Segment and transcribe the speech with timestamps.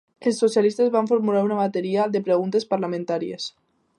[0.29, 3.49] Els socialistes van formular una bateria de preguntes parlamentàries.